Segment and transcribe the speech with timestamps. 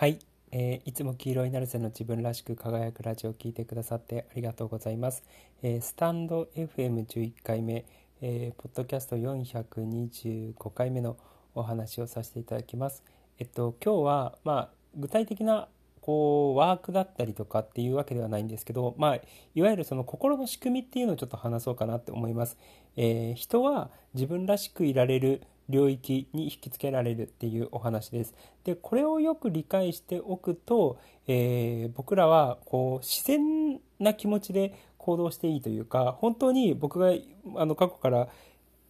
[0.00, 0.18] はい、
[0.50, 5.22] えー、いつも黄色いナルセの自分らしく輝くラジオを聴いてくださってありがとうございます。
[5.62, 7.84] えー、スタンド FM11 回目、
[8.22, 11.18] えー、ポッドキャスト425回目の
[11.54, 13.02] お話をさせていただきます。
[13.38, 15.68] えっと、今日は、まあ、具体的な
[16.00, 19.20] こうワークだったりとかっていうわけではないんですけど、まあ、
[19.54, 22.56] いわゆるその心の仕組みっていうのをちょっと話そうかなって思います。
[22.96, 28.34] えー、人は自分らしくいられる領域に引きつけられるっていうお話です。
[28.64, 37.12] でこれをよく理解しておくと、えー、僕らはこう自然な気持ちで行動していいというか本当に僕が
[37.56, 38.28] あの過去から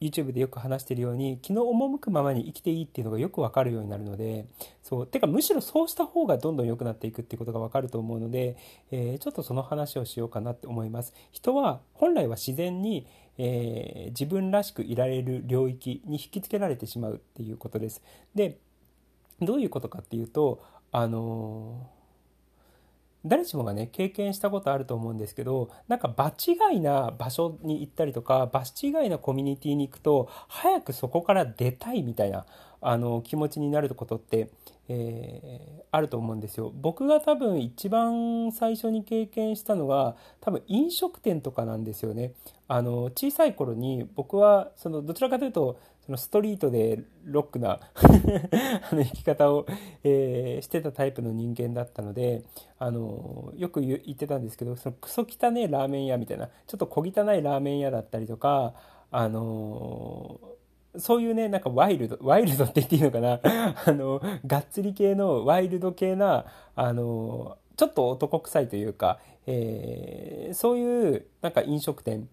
[0.01, 4.47] YouTube でよく話してるように気の赴くままに生きていいっていうのがよく分かるようになるので
[4.83, 8.57] そうてかむしろそうした方がどんどん良くなっていくっていうことが分かると思うので、
[8.91, 13.07] えー、ちょっとその話をしようかなって思います人は本来は自然に、
[13.43, 18.03] えー、自分らしくいられる領域に引きつけられてしまうっていうことです。
[18.35, 18.59] で
[19.41, 22.01] どういうことかっていうとあのー
[23.25, 32.47] 誰しもがね経験したことあると思うんですけどなんか場違いな場所に行ったりとか場違いなコミュニティに行くと早くそこから出たいみたいな
[32.81, 34.49] あの気持ちになることって、
[34.89, 36.73] えー、あると思うんですよ。
[36.75, 42.33] 僕が多分一番最初に経験したのは多分飲食店とかなんですよね。
[42.69, 47.81] あの小さい頃に僕はそのどちらかというとそのストリートでロックな
[48.91, 49.67] あの生き方を、
[50.03, 52.43] えー、してたタイプの人間だったので
[52.79, 58.75] あのよく言ってたんですけどそのクソ汚いラーメン屋みたいなちょっと小汚いラーメン屋だったりとか
[59.11, 60.41] あの
[60.99, 63.41] そういうね、なんかワイルド、ワイルドって言っていいのかな？
[63.87, 72.29] あの、がっつり系のワイルド系な、あの、ちょっと男臭いというか、えー、そういうなんか飲食店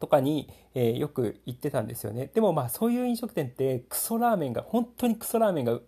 [0.00, 2.30] とかに、えー、よく行ってたんですよね。
[2.34, 5.80] でもまあそういう飲食店ってクソラーメンが、本当にクソラーメンが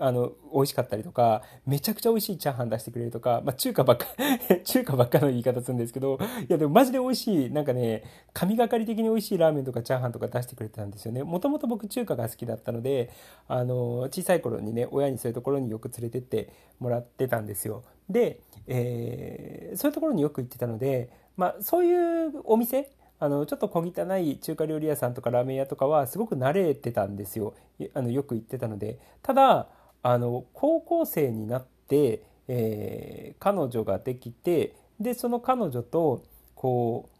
[0.00, 4.06] あの、美味しかったりとか、めちゃくちゃ美味しいチャーハン出してくれるとか、まあ中華ばっか
[4.64, 6.18] 中華ばっかの言い方するんですけど、
[6.48, 11.22] いやでもマジで美味しい、なんかね、神がかり的に美味しいラーメンとかチャーハンとか出してくれてたんですよね。
[11.22, 13.10] もともと僕中華が好きだったので、
[13.48, 17.82] あの、小さい頃にね、親にそういうところによく連れてってもらってたんですよ。
[18.08, 22.90] で、えー、そういうところによく行ってたので、まあそういうお店、
[23.20, 27.54] あのちょっと小汚い中華料理屋さんとかラーメン屋とかはすごく慣れてたんですよ
[27.94, 29.68] あのよく行ってたのでただ
[30.02, 37.18] あの高校生になって、えー、彼女ができてでその彼女とこう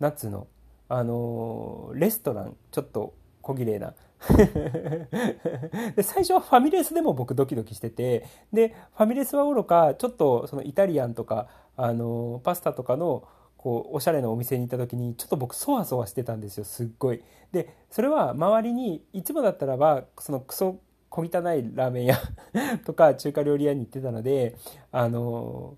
[0.00, 0.46] 夏の
[0.88, 3.94] あのレストランちょっと小綺麗な
[5.96, 13.26] で最初はファミレスでも僕ドキドキしててでファミレスはおろかちょっとそのイタリアンとかあのパスタとかの
[13.56, 17.22] こうおしゃれなお店に行った時にちょっと僕そわそわしてたんですよすっごい。
[17.52, 20.78] でそれは周りにいつもだったらばそのクソ
[21.14, 21.30] 小汚い
[21.74, 22.18] ラーメン屋
[22.84, 24.56] とか中華料理屋に行ってたので
[24.90, 25.76] あの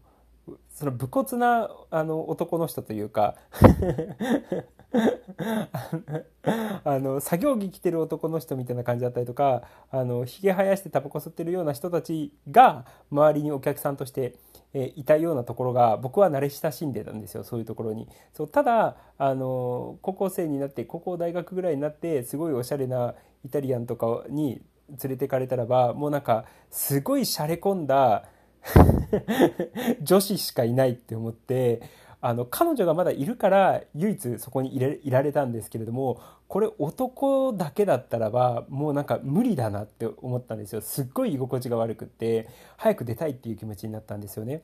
[0.71, 3.35] その武骨なあの男の人というか
[6.85, 14.37] あの作業着着てる男の人みたいな感じだったりとかあのひげ生やしてタバコ吸ってるような人たちが周りにお客さんとして、
[14.73, 18.09] えいたようなところが僕は慣れ親しんでたんですよそういうところに。
[18.33, 23.15] そうただあの高校生になって高校大学ぐらいになってすごいおしゃれな
[23.45, 28.25] イタリアンとかに連れてかれたらばもうなんかすごいしゃれ込んだ
[30.03, 31.83] 女子しかいないって思って
[32.21, 44.63] あの彼女がまだいるから唯一そこにいれいられたんですけれどもこれ男だけだったらばもうなんか無理だなって思ったんですよすっごい居心地が悪くって早く出たいっていう気持ちになったんですよね。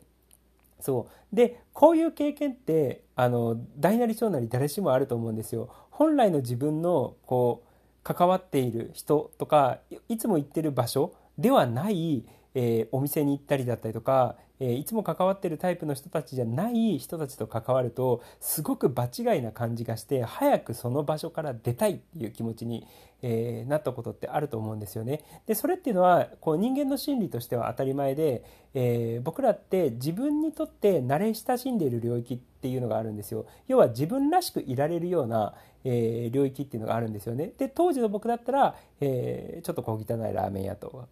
[0.81, 5.69] そうでこういう経験ってあの大なり小なり誰しもあると思うんですよ。
[5.91, 7.72] 本来の自分のこう
[8.03, 12.25] 関わっている人とかいつも行ってる場所ではない、
[12.55, 22.87] えー、お店に行ったりだったりとか、えー、いつも関わってるタイプの人たちじゃない人たちと関わるとすごく場違いな感じがして早くその場所から出たいっていう気持ちに、
[23.22, 25.25] えー、なったことってあると思うんですよね。
[25.47, 28.45] でそれっていうのはこう人間の心理としては当たり前で、
[28.75, 33.47] えー、僕らって自分にとって慣れ親しんでいる領域っていうのがあるんですよ。
[33.66, 37.53] 要は自分らしくいられるような、えー、領域っていうのがあるんですよね。
[37.59, 41.09] で当時の僕だったら、えー、ちょっと小汚いラーメン屋と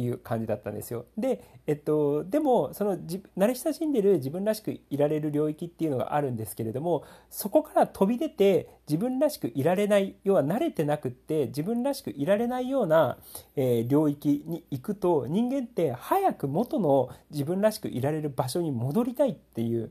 [0.00, 1.04] いう感じだったんですよ。
[1.18, 13.18] で、えっと、でもその慣れ親しんでる自分らしくいられる領域っていうのがあるんですけれどもそこから飛び出て自分らしくいられない要は慣れてなくって自分らしくいられないような、
[13.56, 19.90] えー、領域に行くと人間って早く元の自分らしくいられる場所に戻りたいっていう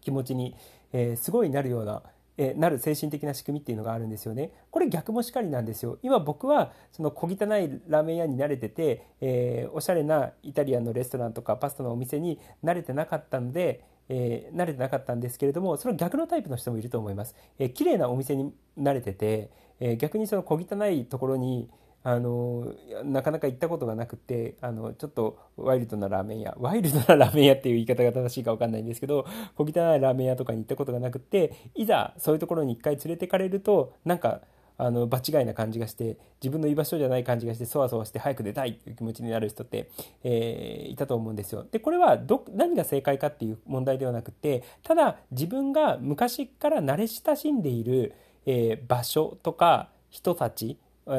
[0.00, 0.56] 気持ちに、
[0.92, 2.02] えー、すごいなるような
[2.38, 4.52] なる精神的な仕組みっていうのがあるんですよね。
[4.70, 5.98] これ逆もしかりなんですよ。
[6.02, 17.34] 今僕はその小汚いラーメン屋に慣れてて、えー、おしゃれなイタリアンのレストランとかパスタのお店に慣れてなかったので、えー、慣れてなかったんですけれどもその逆のタイプの人もいると思います。
[17.58, 19.50] えー、綺麗なお店に慣れてて、
[19.80, 21.68] えー、逆にその小汚いところに
[22.04, 34.40] あのなかなか行ったことがなくてあのちょっとワイルドなラーメン屋ワイルドなラーメン屋っていう言い方が正しいか分かんないんですけど小汚いラーメン屋とかに行ったことがなくていざそういうところに一回連れてかれるとなんか
[34.78, 39.90] あの場違いな感じがして自分の居場所じゃない感じがしてそわそわして早く出たいっていう気持ちになる人って、
[40.24, 41.66] えー、いたと思うんですよ。
[41.70, 48.14] でこれはど何が正解かっていう問題ではなくてただ自分が昔から慣れ親しんでいる、
[48.46, 50.78] えー、場所とか人たち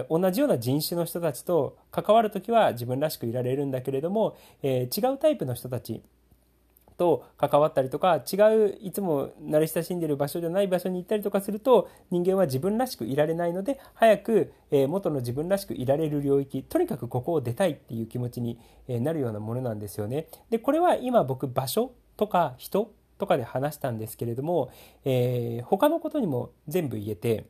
[0.10, 6.02] 同じような人種の人たちと関わる時は自分らしくいられるんだけれども、えー、違うタイプの人たち
[6.98, 20.28] と関わったりとか違ういつも慣れ親しんでいる場所じゃない場所に行ったりとかすると人間は自分らしくいられないので早く、え、元の自分らしくいられる領域とにかくここを出たいっていう気持ちになるようなものなんですよね。
[20.50, 24.70] でこれは今僕場所とか人とかで話したんですけれども、
[25.06, 27.46] えー、他のことにも全部言えて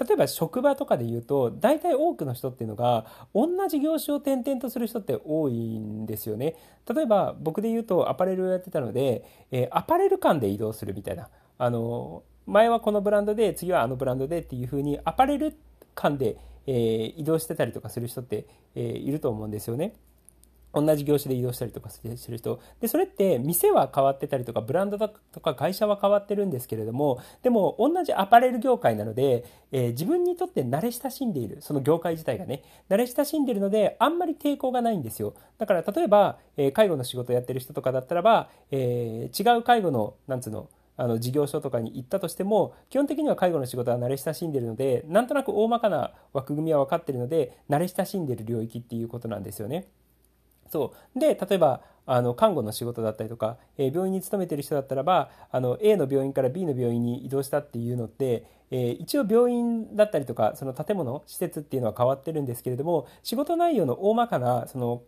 [0.00, 3.04] 例えば職場とかで言うと大体多くの人っていうのが
[3.34, 6.56] 同じ業種を転々とする人って多いんですよね
[6.92, 15.54] 例えば僕で言うとアパレルをやってたので、えー、アパレル間で移動するみたいなあの前はこのブランドで次はあのブランドでっていう風にアパレル
[15.94, 19.92] 間で、えー、移動してたりとかする人って、えー、いると思うんですよね。
[20.72, 22.60] 同じ業種で移動したりとかしてる人。
[22.80, 35.34] で、それって店は変わってたりとか、ブランドとか会社は変わってるんですけれども、でも同じアパレル業界なので、えー、自分にとって慣れ親しんでいる、その業界自体がね、慣れ親しんでいるので、あんまり抵抗がないんですよ。
[35.58, 40.68] だから例えば、えー、介護の仕事をやってる人とかだったらば、えー、違う介護の、なんつうの、
[41.00, 49.88] あの事業所とかに行ったとしても基本的には介護の仕事は慣れ親しんでいるのでなんとなく大まかな枠組みは分かっているので慣れ親しんでいる領域っていうことなんですよね。
[50.70, 65.02] そうで例えばあの看護の仕事だったりとか、えー、病院に勤めてる人だったらばあの A の病院から B の病院に移動したっていうのって、えー、一応病院だったりとかその建物施設っていうのは変わってるんですけれども仕事内容の大まかなその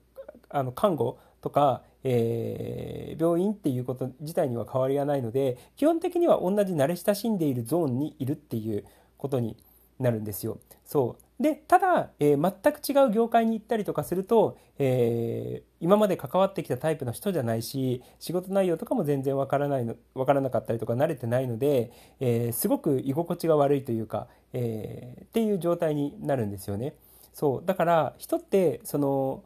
[0.50, 8.84] あの看護とか、えー、病院っていうこと自体には変わりがないので基本的には同じ慣れ親しんでいるゾーンにいるっていう
[9.16, 9.56] ことに
[9.98, 10.58] なるんですよ。
[10.84, 26.94] そうでただ、えー、全く違う業界に行ったりとかすると、えー、今まで関わってきたタイプの人じゃないし仕事内容とかも全然わからないのわからなかったりとか慣れてないので、えー、すごく居心地が悪いというか、え、っていう状態になるんですよね。
[27.32, 29.42] そうだから人ってその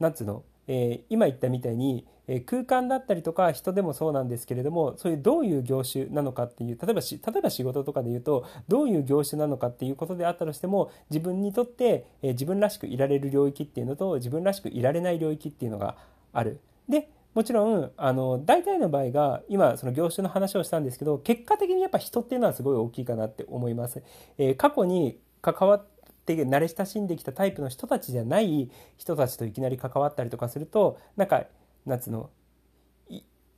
[0.00, 15.96] なんつうの、え、今言ったみたいにえ空間だったりとか人でもそうなんですけれどもそういうどういう業種なのかっていう例えばし例えば仕事とかで言うとどういう業種なのかっていうことであったとしても自分にとって、え自分らしくいられる領域っていうのと自分らしくいられない領域っていうのが
[16.32, 16.60] ある。
[16.88, 24.02] でもちろんあの大体の場合が今その業種の話をしたんですけど結果的にやっぱ人っていうのはすごい大きいかなって思います。
[24.38, 25.86] えー、過去に関わっ
[26.26, 31.44] て慣れ親しんできたタイプの人たちじゃない人たちといきなり関わったりとかするとなんか
[31.88, 32.30] なんつうの？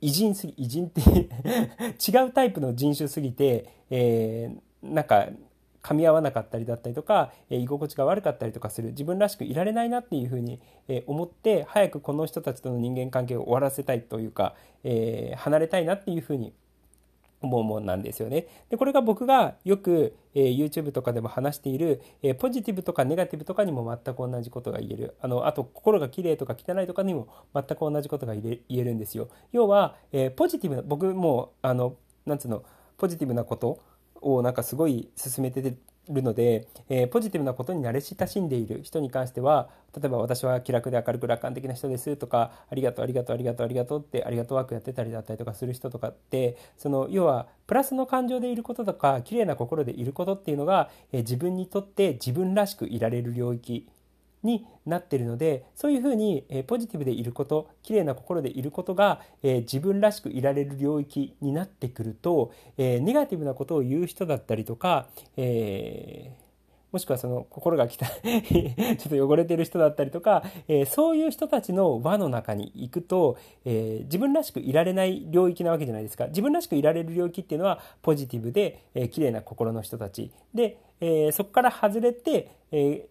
[0.03, 1.01] 偉人すぎ偉人って
[2.09, 5.27] 違うタイプの人種すぎて、えー、なんか
[5.83, 8.89] 噛み合わなかったりだったりとか、え、居心地が悪かったりとかする。
[8.89, 16.53] 自分らしくいられないなっていうふうに、え、思って早くこの人たちとの人間関係を終わらせたいというか、えー、離れたいなっていうふうに
[17.41, 18.47] 思うもんなんですよね。
[18.69, 29.29] でこれが僕がよく、えー、YouTube とかでも話している、えー、ポジティブとかネガティブとかにも全く同じことが言えるあのあと心が綺麗とか汚いとかにも全く同じことが言えるんですよ。
[29.51, 31.95] 要は、えー、ポジティブな僕もあの
[32.25, 32.63] なんつうの
[32.97, 33.79] ポジティブなこと
[34.21, 35.75] をなんかすごい進めて
[36.09, 38.81] るので、えー、ポジティブなことに慣れ親しんでいる。
[38.83, 53.87] 人に関しては例えば私は気楽で明るく楽観的な人ですとかありがとうありがとうありがとうありがとうってありがとうワークやってたりだったりとかする人とかってその要はプラスの感情でいることとか綺麗な心でいることっていうのが、えー、自分にとって自分らしくいられる領域
[54.43, 65.07] になってるのでそういうふうに、えポジティブでいること綺麗な心でいることが、え自分らしくいられる領域になってくると、えネガティブなことを言う人だったりとか、
[65.37, 66.51] えー
[66.91, 76.27] もしくはその心が汚い ちょっと汚れてる人だったりとか、えー、そういう人たちの輪の中に行くと、えー、自分らしくいられない領域なわけじゃないですか。
[76.27, 80.31] 自分らしくいられる領域っていうのはポジティブで、えー、綺麗な心の人たち。
[80.53, 83.03] で、えー、そこから外れて、えー、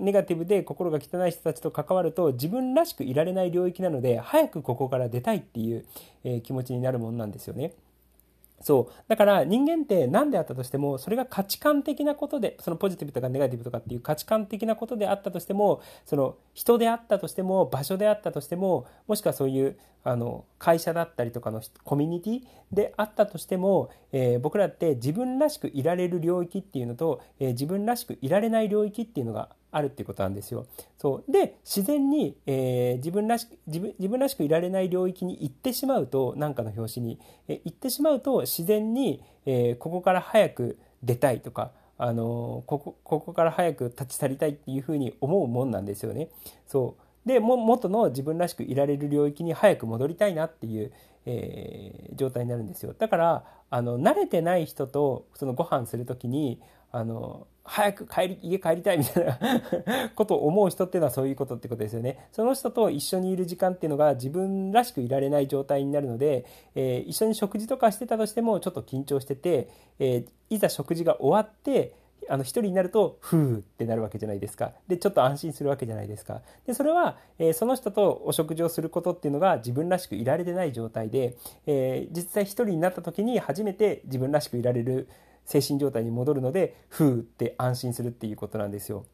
[0.00, 5.84] ネガティブで心が汚い人たちと関わると自分らしくいられない領域なので早くここから出たいっていう、
[6.24, 7.72] え気持ちになるものなんですよね。
[8.62, 8.94] そう。
[9.08, 22.40] だから人間って何であったとしても、それが価値観的なことで、そのポジティブとかネガティブとかっていう価値観的なことであったとしても、その人であったとしても、場所であったとしても、もしくはそういうあの会社だったりとかのコミュニティ
[22.72, 30.66] であったとしても、えー、僕らって自分らしくいられる領域っていうのと、えー、自分らしくいられない領域っていうのがあるっていうことなんですよ。
[30.96, 46.28] そうで自然に、えー、自分らしく自分自分らしくいられない領域に行ってしまうと何かの表紙に、えー、行ってしまうと自然に、えー、ここから早く出たいとかあのここここから早く立ち去りたいっていうふうに思うもんなんですよね。
[46.66, 50.92] そうでも元の自分らしくいられる領域に早く戻りたいなっていう、
[51.26, 56.60] えー、状態になるんですよだからあの慣れてない人とそのご飯する時に
[56.92, 59.38] あの早く帰り家帰りたいみたいな
[60.14, 62.28] ことを思う人っていうのはそういうことってことですよね。
[62.32, 66.44] その人と一緒にいる時間っていうのが自分らしくいられない状態になるので、
[66.74, 69.68] えー、一緒に食事とかしてたとしてもちょっと緊張してて、
[69.98, 71.92] えー、いざ食事が終わって
[72.28, 85.08] あの一人になるとふーってなるわけじゃないですかでちょっと安心するわけじゃないですかでそれは、えー、その人とお食事をすることっていうのが自分らしくいられてない状態で、えー、実際一人になった時に初めて自分らしくいられる
[85.46, 89.04] 精神状態に戻るのでふーって安心するっていうことなんですよ。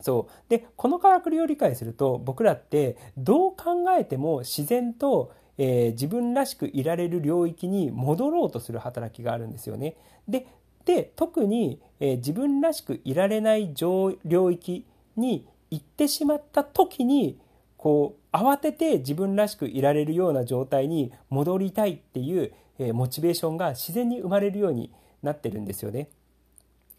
[0.00, 9.96] そうでこのからくりを理解すると僕らってどう考えても自然と、えー、自分らしくいられる領域に戻ろうとする働きがあるんですよね。
[10.26, 10.46] で
[10.86, 14.86] で特に、えー、自分らしくいられない領域
[15.16, 17.38] に行ってしまった時に
[17.76, 24.90] こう慌てて自分らしくいられるような状態に戻りたいっていう、えー、モチベーションが自然に生まれるように
[25.22, 26.08] なってるんですよね。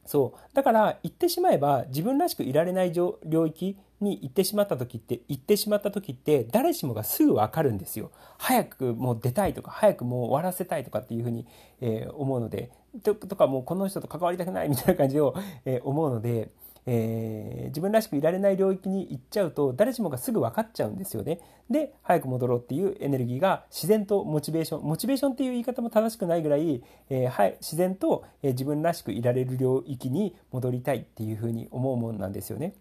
[0.06, 8.12] そうだから言ってしまえば自分らしくいられない領域に行ってしまった時って行ってしまった時って誰しもがすぐ分かるんですよ。
[8.38, 11.46] 早くもう出たいとか早くもう終わらせたいとかっていうふうに、
[11.82, 12.72] えー、思うので
[13.04, 15.36] とかもうこの人と関わりたくないみたいな感じを、
[15.66, 16.50] えー、思うので
[16.86, 21.40] えー、自分らしくいられない領域に行っちゃうと誰しもがすぐ分かっちゃうんですよね。
[21.70, 32.74] で早く戻ろうっていうエネルギーが自然とモチベーションモチベーションっていう言い方も正しくないぐらい、えー、はい、自然と、え自分らしくいられる領域に戻りたいっていうふうに思うもんなんですよね。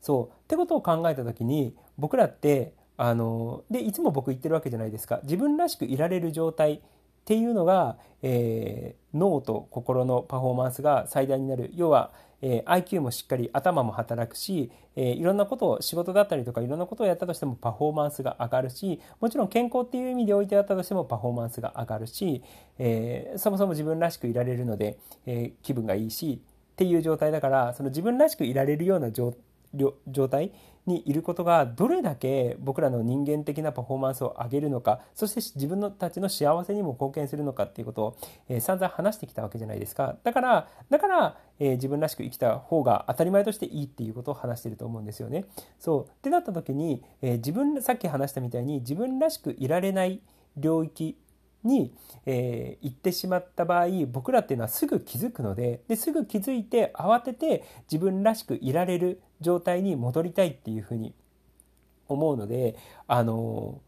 [0.00, 6.82] そうってことを考えた時に僕らってあのでいつも僕言ってるわけじゃないですか自分らしくいられる状態
[7.22, 11.70] っていうのが、えー、脳と心のパフォーマンスが最大になる。
[11.74, 12.10] 要は
[12.42, 22.42] えー、IQ もしっかり頭も働くし、えー、いろんなことを仕事だったりとかいろんなことをやったとしてもパフォーマンスが上がるしもちろん健康っていう意味で置いてあったとしてもパフォーマンスが上がるし、
[22.78, 26.40] えー、そもそも自分らしくいられるので、え気分がいいし
[26.72, 29.34] っていう状態だからその自分らしくいられるような状
[30.28, 30.52] 態
[30.86, 38.16] にいることがどれだけ僕らの人間的なパフォーマンスを上げるのかそして自分のたちの幸せにも貢献するのかっていうことを、
[38.48, 45.44] えー、散々話してきたわけじゃないですかだからだから、えー、自分らしく生きた方が当たり前としていいっていうことを話してると思うんですよね。
[45.78, 50.20] そうってなった時に、えー、自分さっき話したみたいに自分らしくいられない
[50.56, 51.16] 領域
[51.64, 51.94] に、
[52.26, 61.14] えー、行ってしまった場合僕らっていうのはすぐ気づくのでですぐ気づいて慌てて自分らしくいられる状態に戻りたいっていうふうに
[62.08, 62.76] 思うので
[63.06, 63.80] あの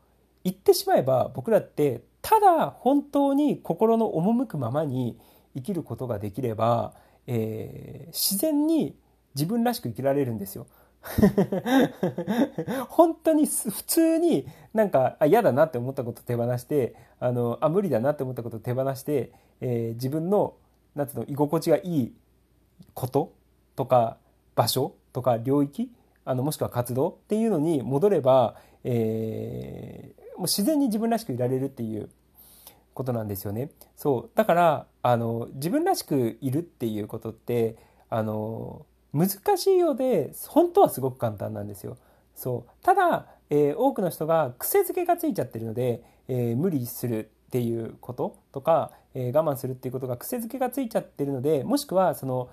[0.45, 5.19] 言ってしまえば僕らってただ本当に心の赴くままに
[5.55, 6.95] 生きることができれば、
[7.27, 8.97] えー、自然に
[9.35, 10.67] 自分らしく生きられるんですよ。
[12.89, 20.55] 本当に普通になんか嫌だなって思ったこと手放してあのあ無理だなって思ったことを手放して、えー、自分の
[20.95, 22.15] なんうの居心地がいい
[22.95, 23.33] こと
[23.77, 24.17] とか
[24.55, 25.91] 場所とか領域
[26.25, 32.09] あのもしくは活動っていうのに戻れば、えー、もう自然に自分らしくいられるっていう
[32.95, 33.71] ことなんですよね。
[33.97, 37.77] そうだからあの自分らしくいるっていうことって
[38.09, 41.97] あの難しいようで本当はすごく簡単なんですよ。
[42.35, 52.51] そうただ、えー、多くの人が癖づけがついちゃってるので、えー、無理するっていうこととか、えー、我慢するっていうことが癖づけがついちゃってるのでもしくはその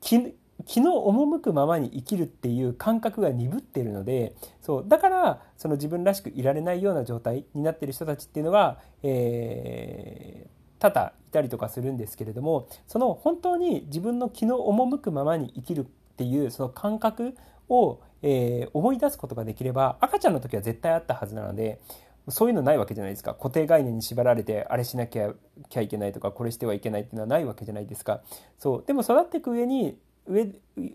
[0.00, 0.34] 気
[0.66, 15.84] 気の赴くままに生きるっていう感覚が鈍ってるのでそうだからその自分らしくいられないような状態になってる人たちっていうのが、えー、多々いたりとかするんですけれどもその本当に自分の気の赴くままに生きるっ
[16.16, 17.36] ていうその感覚
[17.68, 21.80] を、えー、思い出すことができれば赤ちゃんの時は絶対あったはずなので
[22.28, 23.34] そういうのないわけじゃないですか。
[23.34, 25.34] 固定概念に縛られてあれしなきゃ
[25.80, 28.22] いけないとかこれしてはいけないっていうのはないわけじゃないですか。
[28.58, 28.84] そう。
[28.86, 30.46] でも育っていく上に上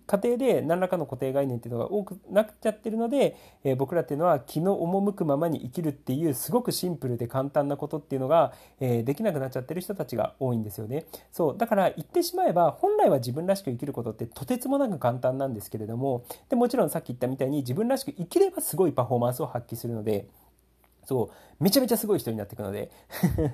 [0.08, 11.06] 家庭で何らかの固定概念っていうのが多くなっちゃってるので、えー、僕らっていうのは気の赴くままに生きるっていうすごくシンプルで簡単なことっていうのが、えー、できなくなっちゃってる人たちが多いんですよね。
[11.32, 20.28] そうだから言ってしまえば本来は自分らしく生きることってとてつもなく簡単なんですけれどもでもちろんさっき言ったみたいに自分らしく生きればすごいパフォーマンスを発揮するので。
[21.08, 21.64] そう。
[21.64, 22.92] めちゃめちゃすごい人になっていくので。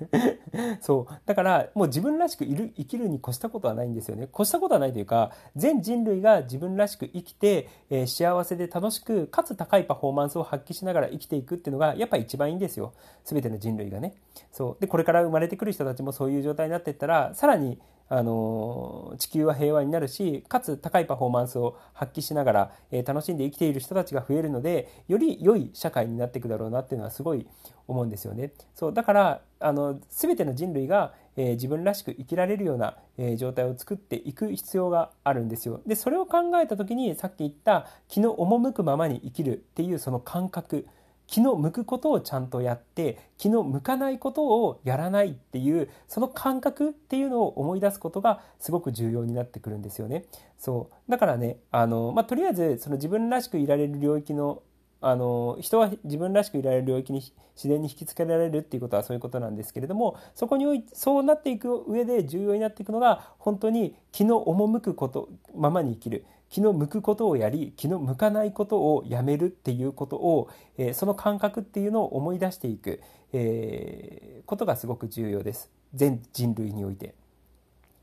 [0.82, 1.14] そう。
[1.28, 4.28] だからもう自分らしくいる生きるに越したことはないんですよね。
[4.34, 12.94] 越したことはないというか全人類が自分らしく生きて、えー、幸せで楽しくかつ高いパフォーマンスを発揮しながら生きていくっていうのがやっぱ一番いいんですよ。
[13.24, 14.16] 全ての人類がね。
[14.52, 14.78] そう。
[14.82, 17.80] でこれから生まれてくる人たちもそういう状態になっていったらさらに
[18.16, 27.48] あの地球は平和になるしかつ高いパフォーマンスを発揮しながら、えー、楽しんで生きている人たちが増えるのでより良い社会になっていくだろうなっていうのはすごい
[27.88, 28.54] 思うんですよね。
[28.76, 35.82] そうだからあの全ての人類が、えー、自分らしく生きられるような、えー、状態を作っていく必要があるんですよ。
[35.88, 40.86] でそれを考えた時にさっき言った気の赴くままに生きるっていうその感覚
[41.34, 50.26] 気の向くことをちゃんとやって気の向かないことをやらないっていうその感覚っていうのを思い出すことがすごく重要になってくるんですよね。
[50.60, 54.62] そうだからねあの、まあ、とりあえずその自分らしくいられる領域の
[55.02, 57.20] あの人は自分らしくいられる領域に
[57.56, 73.02] 自然に引きつけられるっていうことはそういうことなんですけれどもそこにおいそうなっていく上で重要になっていくのが本当に気の赴くことままに生きる気の向くことをやり気の向かないことをやめるっていうことを、えー、その感覚っていうのを思い出していく、
[73.34, 77.16] えー、ことがすごく重要です全人類において。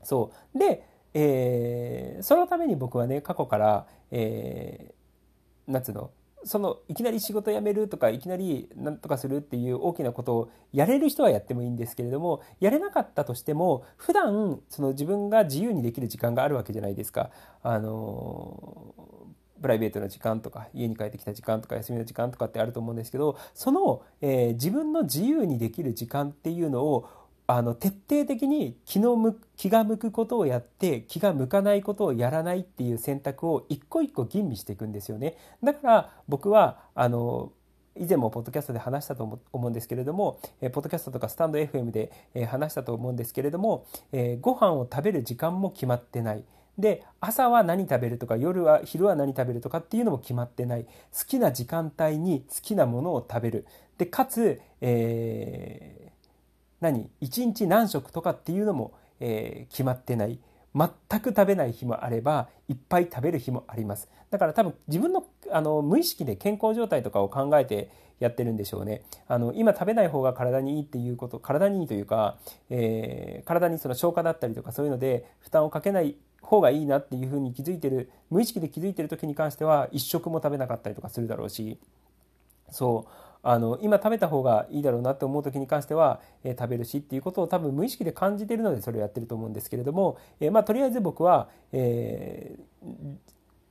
[0.03, 6.11] そうで、えー、そのために僕はね過去から、えー、夏の
[6.43, 17.29] そのいきなり仕事辞めるとかいきなり何とかするっていう大きなことをやれる人はやってもいいんですけれどもやれなかったとしても普段その自分が自由にできる時間があるわけじゃないですか。
[17.63, 18.95] あの
[19.61, 27.07] プライベートな時間とか家に帰ってきた時間とか休みの時間とかってあると思うんですけどその、えー、自分の自由にできる時間っていうのを
[27.53, 35.35] あの徹底的に気の向気が向くことをやって気が向かないことをやらないっていう選択を一個一個吟味していくんですよね。
[35.61, 37.51] だから僕はあの
[37.97, 46.45] 以前もポッドキャストで話したと思うんですけれども、えポッドキャストとかスタンド FM で、え話したと思うんですけれども、えご飯を食べる時間も決まってない。
[46.77, 50.89] で朝は何食べるとか夜は昼は何食べるとかっていうのも決まってない好
[51.27, 53.65] きな時間帯に好きなものを食べる
[53.97, 56.10] でかつ、え
[56.81, 60.39] 何1日何食とかっていうのも、えー、決まってない。
[60.73, 64.09] 全く食べない日もあればいっぱい食べる日もあります。
[64.29, 67.89] だから多分自分のあの無意識で健康状態とかを考えて
[68.19, 69.03] やってるんでしょうね。
[69.27, 72.37] あの今食べない方が体にいいっていうこと体にいいというか、
[72.69, 81.77] えー、体にその消化だったりとかそういうので負担をかけない方がいいなっていうふうに気づいてる無意識で気づいてる時に関しては一食も食べなかったりとかするだろうし。
[82.69, 83.30] そう。
[83.43, 92.87] あの今食べた方がいいだろうなって思う時に関しては、えー、食べるしっていうことを多分無意識で感じているのでそれをやってると思うんですけれども、えー、まあ、とりあえず僕は、えー、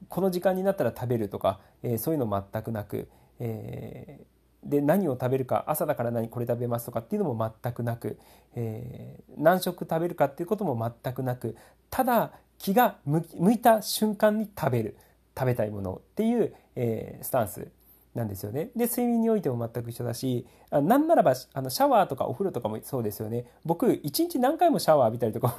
[0.09, 4.21] この時間になったら食べるとか、えそういうの全くなく、え
[4.65, 8.19] で何を食べるか朝だから何これ食べますとかっていうのも全くなく、
[8.57, 11.57] え何食食べるかっていうことも全くなく
[11.91, 14.97] ただ気が向いた瞬間に食べる
[15.39, 17.69] 食べたいものっていう、えスタンス。
[18.15, 18.71] なんですよね。
[18.75, 23.47] で、睡眠においても全く一緒だし、あなんならば、あの、シャワーとかお風呂とかもそうですよね。
[23.65, 25.55] 僕、一日何回もシャワー浴びたりとか、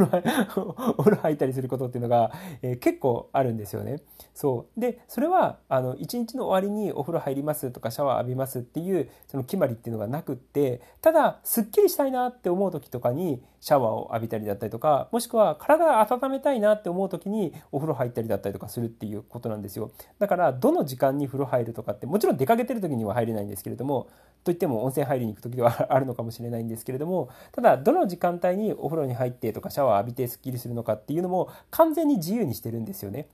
[0.98, 4.02] お風呂入ったりすることっていうのが、えー、結構あるんですよね。
[4.34, 4.80] そう。
[4.80, 19.92] で、それは、あの、一日の終わりにお風呂入りますとか、シャワー浴びますっていう、その決まりっていうのがなくって、ただ、すっきりしたいなって思う時とかに、シャワーを浴びたりだったりとか、もしくは体を温めたいなって思う時に、お風呂入ったりだったりとかするっていうことなんですよ。
[20.20, 24.10] だから、どの時間に風呂入るとかって、もちろん出かけてる時には入れないんですけれども
[24.44, 33.28] といっても温泉入りに行く時ではあるのかもしれないんですけれどもただどの時間帯にお風呂に入ってとかシャワー浴びてすっきりするのかっていうのも完全に自由にしてるんですよね。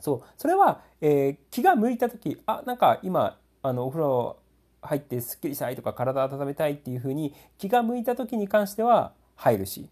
[0.00, 4.36] そうそれは、えー、気が向いた時あなんか今あのお風呂
[4.82, 9.88] 入ってすっきりしたいとか体温めたいっていうふうに気が向いた時に関しては入るし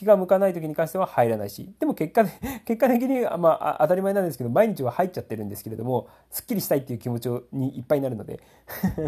[0.00, 2.30] 気が向かない時に関しては入らないしでも結果で
[2.64, 8.40] 結果的に、まあ、当たり前なんですけど毎日は入っちゃってるんですけれどもすっきりしたいっていう気持ちにいっぱいになるので。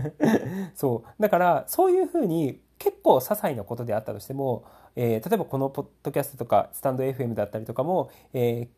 [0.77, 1.23] そう。
[1.23, 4.65] だからそういうふうに結構些細なことであったとしても、
[4.97, 8.69] えー、例えばこのポッドキャストとかスタンド FM だったりとかも、え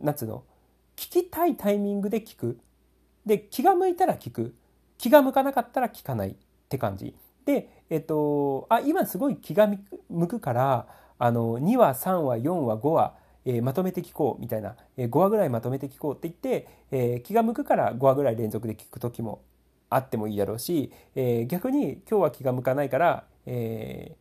[0.00, 0.44] ー、なんつうの
[0.96, 2.58] 聞きたいタイミングで聞く。
[3.26, 4.54] で気が向いたら聞く。
[4.96, 6.34] 気が向かなかったら聞かないっ
[6.70, 7.14] て感じ。
[7.44, 9.68] でえっ、とあ今すごい気が
[10.08, 10.86] 向くから
[11.24, 19.40] あの2話3話4話5話、えー、まとめて聞こうみたいな、えー、5話ぐらいまとめて聞こうって言って、えー、気が向くから5話ぐらい連続で聞く時も
[19.88, 24.16] あってもいいだろうし、え逆に今日は気が向かないから、え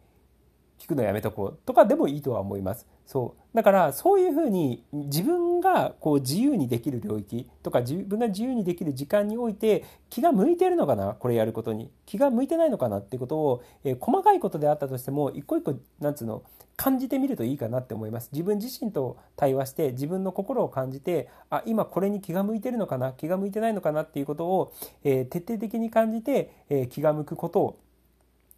[0.81, 2.87] 聞くのやめとこうとかでもいいとは思います。
[3.05, 3.55] そう。
[3.55, 11.91] だからそういうふうに自分がこう自由にできる領域とか自分が自由にできる時間において気が向いてるのかなこれやることに。
[12.07, 16.41] 気が向いてないのかなっていうことを、えー、細かいことであったとしても一個一個なんつうの
[16.75, 18.29] 感じてみるといいかなって思います。
[18.31, 27.79] 自分自身と対話して自分の心を感じてあ今これに気が向いてるのかな気が向いてないのかなっていうことを、えー、徹底的に感じて、えー、気が向くことを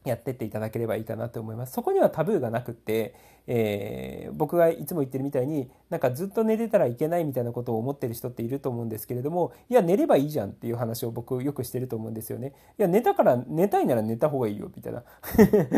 [0.05, 1.73] やってっていただければいいかなと思います。
[1.73, 3.15] そこにはタブーがなくって、
[3.47, 12.53] えー、僕がいつも言ってるみたいになんかずっと寝てたらいけないみたいなことを思ってる人っていると思うんですけれどもいや寝ればいいじゃんっていう話を僕よくしてると思うんですよね。
[12.79, 15.03] いや寝たから寝たいなら寝た方がいいよみたいな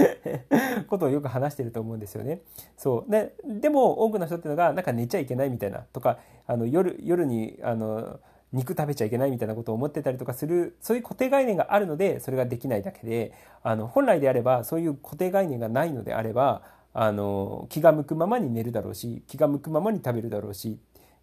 [0.87, 2.41] ことをよく話してると思うんですよね。
[2.77, 8.19] そうででも多くの人っていうのがなんか寝ちゃいけないみたいなとかあの夜夜にあの
[8.53, 16.61] 肉食べちゃいけないみたいなことを思ってたりとかするそういう固定概念があるのでそれができないだけであの本来であればそういう固定概念がないのであれば
[16.93, 20.79] あの気が向くままに寝るだろうし気が向くままに食べるだろうし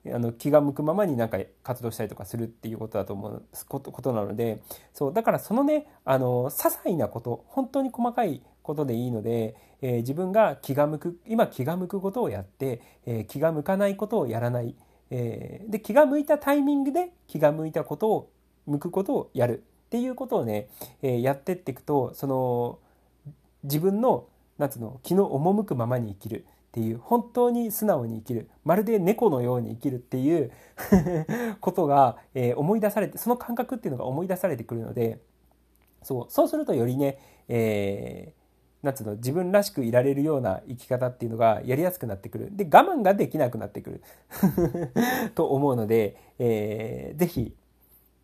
[0.06, 4.60] あの気が向くままになんか活動したりとかするっていうことだと思うことなので
[4.92, 14.74] そうだからそのねあの些細なこと本当に細かいことでいいので、えー、自分が気が向く今気が向くことをやって、えー、気が向かないことをやらない。
[15.14, 18.30] えー、で気が向いたタイミングで気が向いたことを
[18.66, 20.68] 向くことをやるっていうことをね、
[21.02, 22.78] えー、やってっていくとその
[23.62, 24.24] 自分の
[24.56, 30.50] 夏の気の赴くままに生きるっていう本当に素直に生きるまるで猫のように生きるっていう
[31.60, 35.18] ことが、えー、思い出されてその感覚っていうのが思い出されてくるので
[36.02, 38.41] そうそうするとよりね、えー
[38.82, 42.48] なんつうの自分らしくいられるような生き方っていうのがやりやすくなってくる。
[42.50, 44.02] で我慢ができなくなってくる。
[45.34, 47.54] と思うので、えー、ぜひ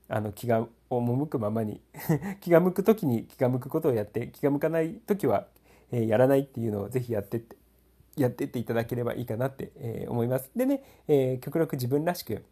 [0.08, 1.80] あの気が赴くままに
[2.40, 5.46] 気が向く時に気が向くことをやって気が向かない時は、
[5.92, 7.56] えー、やらないっていうのをぜひやってって
[8.16, 10.50] やってっていただければいいかなって、えー、思います。
[10.56, 12.42] でね、えー、極力自分らしく、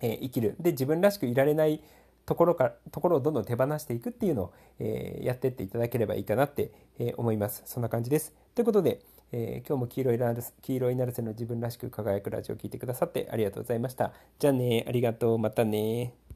[0.00, 0.54] えー、生きる。
[0.60, 1.82] で自分らしくいられない
[2.26, 7.62] ところからところをどんどん手放していくっていうのを、えー、やってっていただければいいかなって、えー、思います。
[7.66, 8.32] そんな感じです。
[8.54, 9.00] ということで、
[9.32, 14.12] えー、今日も黄色いナル黄色いナルセの自分らしく輝くラジオを聴いてくださってありがとうございました。
[14.38, 16.20] じゃあね、ありがとう、またね。